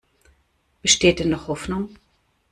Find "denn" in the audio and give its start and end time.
1.19-1.29